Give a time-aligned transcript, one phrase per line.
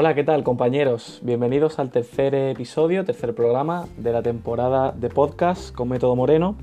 [0.00, 1.18] Hola, ¿qué tal compañeros?
[1.24, 6.54] Bienvenidos al tercer episodio, tercer programa de la temporada de podcast con Método Moreno.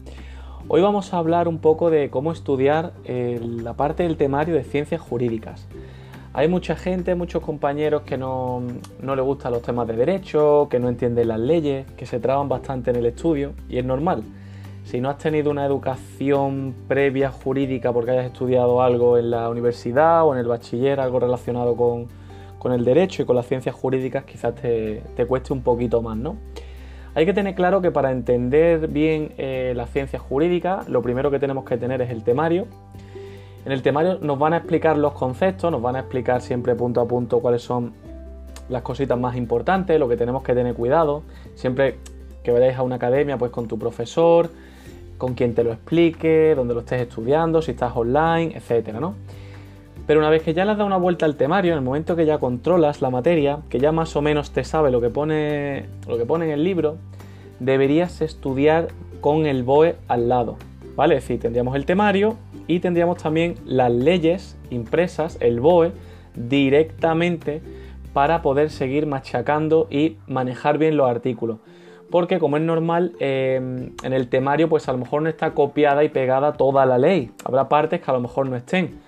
[0.70, 4.64] Hoy vamos a hablar un poco de cómo estudiar eh, la parte del temario de
[4.64, 5.68] ciencias jurídicas.
[6.32, 8.64] Hay mucha gente, muchos compañeros que no,
[9.02, 12.48] no les gustan los temas de derecho, que no entienden las leyes, que se traban
[12.48, 14.24] bastante en el estudio y es normal.
[14.86, 20.24] Si no has tenido una educación previa jurídica porque hayas estudiado algo en la universidad
[20.26, 22.08] o en el bachiller, algo relacionado con,
[22.60, 26.38] con el derecho y con las ciencias jurídicas quizás te, cueste un poquito más, ¿no?
[27.14, 31.40] Hay que tener claro que para entender bien eh, las ciencias jurídicas, lo primero que
[31.40, 32.68] tenemos que tener es el temario.
[33.66, 37.00] En el temario nos van a explicar los conceptos, nos van a explicar siempre punto
[37.02, 37.94] a punto cuáles son
[38.68, 41.24] las cositas más importantes, lo que tenemos que tener cuidado.
[41.56, 41.98] Siempre
[42.44, 44.50] que vayáis a una academia, pues con tu profesor,
[45.18, 49.16] con quien te lo explique, donde lo estés estudiando, si estás online, etcétera, ¿no?
[50.08, 52.16] Pero una vez que ya le has dado una vuelta al temario, en el momento
[52.16, 55.86] que ya controlas la materia, que ya más o menos te sabe lo que pone,
[56.08, 56.98] lo que en el libro,
[57.60, 58.90] deberías estudiar
[59.22, 60.58] con el BOE al lado.
[60.96, 61.16] ¿Vale?
[61.16, 65.92] Es decir, tendríamos el temario y tendríamos también las leyes impresas, el BOE,
[66.36, 67.62] directamente
[68.14, 71.58] para poder seguir machacando y manejar bien los artículos.
[72.12, 73.56] Porque como es normal, eh,
[74.04, 77.32] en el temario pues a lo mejor no está copiada y pegada toda la ley.
[77.44, 79.00] Habrá partes que a lo mejor no estén.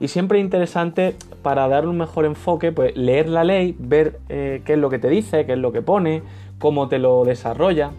[0.00, 4.62] Y siempre es interesante para dar un mejor enfoque, pues leer la ley, ver eh,
[4.64, 6.22] qué es lo que te dice, qué es lo que pone,
[6.58, 7.92] cómo te lo desarrolla.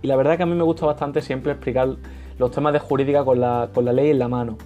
[0.00, 1.96] Y la verdad que a mí me gusta bastante siempre explicar
[2.38, 4.56] los temas de jurídica con la, con la ley en la mano.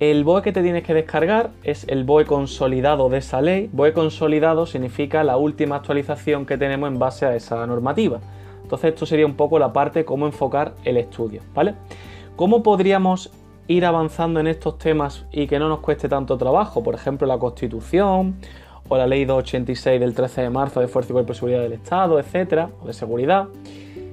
[0.00, 3.68] El BOE que te tienes que descargar es el BOE consolidado de esa ley.
[3.72, 8.20] BOE consolidado significa la última actualización que tenemos en base a esa normativa.
[8.62, 11.74] Entonces esto sería un poco la parte cómo enfocar el estudio, ¿vale?
[12.36, 13.32] ¿Cómo podríamos
[13.68, 17.38] ir avanzando en estos temas y que no nos cueste tanto trabajo, por ejemplo la
[17.38, 18.36] Constitución
[18.88, 21.74] o la Ley 286 del 13 de marzo de Fuerza y Cuerpo de Seguridad del
[21.74, 23.48] Estado, etcétera, o de seguridad,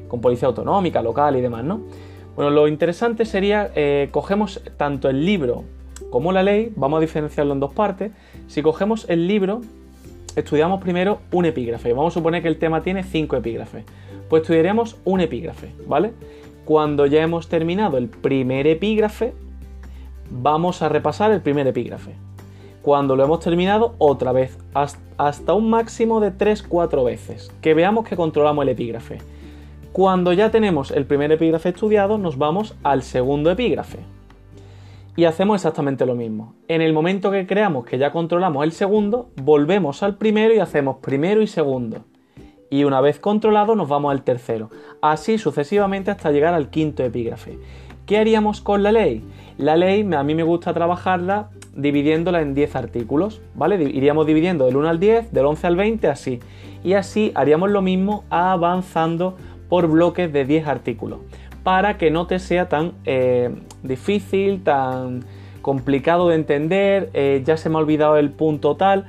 [0.09, 1.81] con policía autonómica, local y demás, ¿no?
[2.35, 5.63] Bueno, lo interesante sería, eh, cogemos tanto el libro
[6.09, 8.12] como la ley, vamos a diferenciarlo en dos partes.
[8.47, 9.62] Si cogemos el libro,
[10.35, 11.94] estudiamos primero un epígrafe.
[11.94, 13.85] Vamos a suponer que el tema tiene cinco epígrafes.
[14.30, 16.12] Pues estudiaremos un epígrafe, ¿vale?
[16.66, 19.34] Cuando ya hemos terminado el primer epígrafe,
[20.30, 22.16] vamos a repasar el primer epígrafe.
[22.81, 28.16] Cuando lo hemos terminado, otra vez, hasta un máximo de 3-4 veces, que veamos que
[28.16, 29.18] controlamos el epígrafe.
[29.91, 34.00] Cuando ya tenemos el primer epígrafe estudiado, nos vamos al segundo epígrafe.
[35.16, 36.53] Y hacemos exactamente lo mismo.
[36.68, 40.97] En el momento que creamos que ya controlamos el segundo, volvemos al primero y hacemos
[40.97, 42.03] primero y segundo.
[42.69, 44.69] Y una vez controlado nos vamos al tercero.
[45.02, 47.57] Así sucesivamente hasta llegar al quinto epígrafe.
[48.06, 49.24] ¿Qué haríamos con la ley?
[49.58, 53.82] La ley a mí me gusta trabajarla dividiéndola en 10 artículos, ¿vale?
[53.82, 56.40] Iríamos dividiendo del 1 al 10, del 11 al 20, así.
[56.84, 59.38] Y así haríamos lo mismo avanzando
[59.70, 61.20] por bloques de 10 artículos,
[61.64, 63.50] para que no te sea tan eh,
[63.82, 65.24] difícil, tan
[65.62, 69.06] complicado de entender, eh, ya se me ha olvidado el punto tal,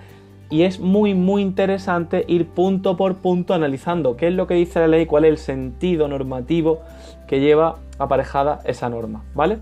[0.48, 4.78] y es muy muy interesante ir punto por punto analizando qué es lo que dice
[4.78, 6.82] la ley, cuál es el sentido normativo
[7.26, 9.58] que lleva aparejada esa norma, ¿vale?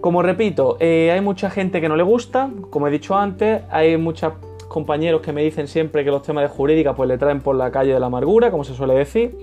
[0.00, 3.96] Como repito, eh, hay mucha gente que no le gusta, como he dicho antes, hay
[3.96, 4.34] muchos
[4.68, 7.72] compañeros que me dicen siempre que los temas de jurídica pues le traen por la
[7.72, 9.36] calle de la amargura, como se suele decir,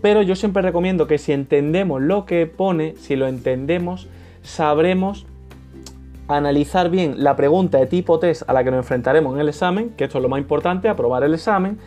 [0.00, 4.08] pero yo siempre recomiendo que si entendemos lo que pone, si lo entendemos,
[4.42, 5.26] sabremos
[6.28, 9.90] analizar bien la pregunta de tipo test a la que nos enfrentaremos en el examen,
[9.90, 11.78] que esto es lo más importante, aprobar el examen,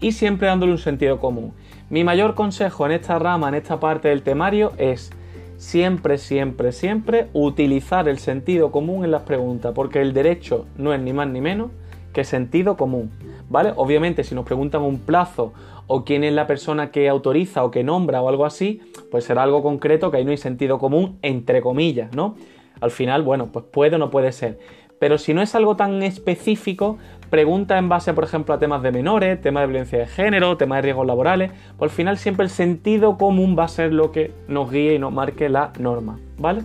[0.00, 1.52] y siempre dándole un sentido común.
[1.88, 5.12] Mi mayor consejo en esta rama, en esta parte del temario, es
[5.60, 11.00] siempre, siempre, siempre utilizar el sentido común en las preguntas, porque el derecho no es
[11.02, 11.70] ni más ni menos
[12.14, 13.10] que sentido común,
[13.50, 13.74] ¿vale?
[13.76, 15.52] Obviamente, si nos preguntan un plazo
[15.86, 19.42] o quién es la persona que autoriza o que nombra o algo así, pues será
[19.42, 22.36] algo concreto que ahí no hay sentido común, entre comillas, ¿no?
[22.80, 24.58] Al final, bueno, pues puede o no puede ser.
[25.00, 26.98] Pero si no es algo tan específico,
[27.30, 30.76] pregunta en base, por ejemplo, a temas de menores, temas de violencia de género, temas
[30.76, 34.34] de riesgos laborales, pues al final siempre el sentido común va a ser lo que
[34.46, 36.64] nos guíe y nos marque la norma, ¿vale?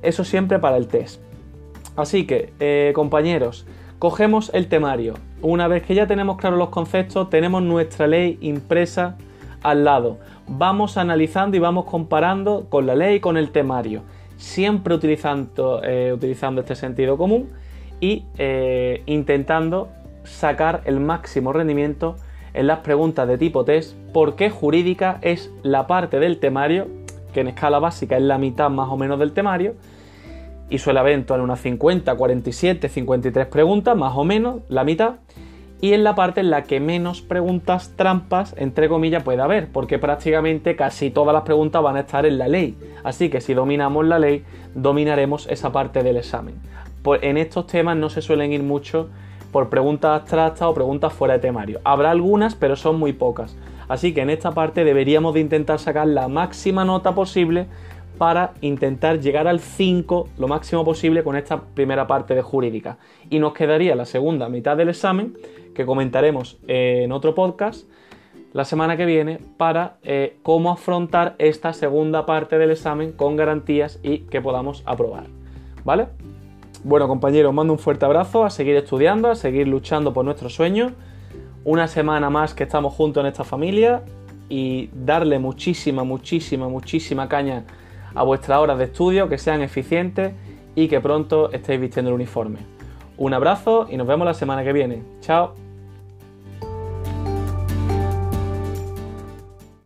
[0.00, 1.20] Eso siempre para el test.
[1.96, 3.66] Así que, eh, compañeros,
[3.98, 5.12] cogemos el temario.
[5.42, 9.18] Una vez que ya tenemos claros los conceptos, tenemos nuestra ley impresa
[9.62, 10.16] al lado.
[10.48, 14.00] Vamos analizando y vamos comparando con la ley y con el temario
[14.40, 17.50] siempre utilizando, eh, utilizando este sentido común
[18.00, 19.90] y eh, intentando
[20.24, 22.16] sacar el máximo rendimiento
[22.54, 26.88] en las preguntas de tipo test, porque jurídica es la parte del temario,
[27.32, 29.74] que en escala básica es la mitad más o menos del temario,
[30.68, 35.16] y suele haber en unas 50, 47, 53 preguntas, más o menos, la mitad.
[35.82, 39.98] Y en la parte en la que menos preguntas trampas, entre comillas, puede haber, porque
[39.98, 42.76] prácticamente casi todas las preguntas van a estar en la ley.
[43.02, 44.44] Así que si dominamos la ley,
[44.74, 46.54] dominaremos esa parte del examen.
[47.02, 49.08] Pues en estos temas no se suelen ir mucho
[49.52, 51.80] por preguntas abstractas o preguntas fuera de temario.
[51.84, 53.56] Habrá algunas, pero son muy pocas.
[53.88, 57.66] Así que en esta parte deberíamos de intentar sacar la máxima nota posible
[58.18, 62.98] para intentar llegar al 5 lo máximo posible con esta primera parte de jurídica.
[63.30, 65.34] Y nos quedaría la segunda mitad del examen,
[65.74, 67.86] que comentaremos en otro podcast
[68.52, 74.00] la semana que viene, para eh, cómo afrontar esta segunda parte del examen con garantías
[74.02, 75.26] y que podamos aprobar.
[75.84, 76.08] ¿Vale?
[76.82, 80.92] Bueno compañeros, mando un fuerte abrazo, a seguir estudiando, a seguir luchando por nuestros sueños.
[81.64, 84.02] Una semana más que estamos juntos en esta familia
[84.48, 87.64] y darle muchísima, muchísima, muchísima caña
[88.14, 90.32] a vuestras horas de estudio, que sean eficientes
[90.74, 92.79] y que pronto estéis vistiendo el uniforme.
[93.20, 95.02] Un abrazo y nos vemos la semana que viene.
[95.20, 95.52] Chao.